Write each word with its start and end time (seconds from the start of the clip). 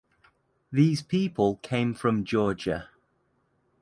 These 0.71 1.03
people 1.03 1.57
came 1.57 1.93
from 1.93 2.23
Georgia. 2.23 2.89